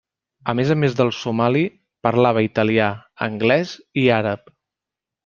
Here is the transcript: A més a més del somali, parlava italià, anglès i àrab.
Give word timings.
A 0.51 0.53
més 0.59 0.69
a 0.73 0.77
més 0.83 0.95
del 1.01 1.11
somali, 1.17 1.61
parlava 2.07 2.43
italià, 2.47 2.87
anglès 3.27 3.75
i 4.05 4.07
àrab. 4.17 4.51